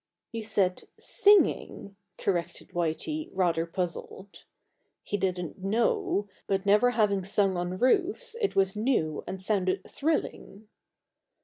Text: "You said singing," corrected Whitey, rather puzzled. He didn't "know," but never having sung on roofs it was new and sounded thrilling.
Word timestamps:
"You 0.31 0.41
said 0.41 0.85
singing," 0.97 1.95
corrected 2.17 2.69
Whitey, 2.69 3.29
rather 3.33 3.67
puzzled. 3.67 4.45
He 5.03 5.15
didn't 5.15 5.63
"know," 5.63 6.27
but 6.47 6.65
never 6.65 6.89
having 6.89 7.23
sung 7.23 7.55
on 7.55 7.77
roofs 7.77 8.35
it 8.41 8.55
was 8.55 8.75
new 8.75 9.23
and 9.27 9.43
sounded 9.43 9.83
thrilling. 9.87 10.69